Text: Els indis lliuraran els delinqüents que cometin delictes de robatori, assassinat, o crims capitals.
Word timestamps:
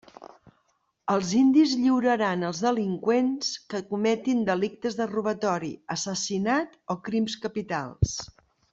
Els 1.15 1.33
indis 1.39 1.75
lliuraran 1.81 2.47
els 2.47 2.63
delinqüents 2.69 3.53
que 3.75 3.83
cometin 3.93 4.43
delictes 4.49 4.99
de 5.03 5.07
robatori, 5.15 5.71
assassinat, 5.99 6.77
o 6.97 7.01
crims 7.11 7.41
capitals. 7.49 8.17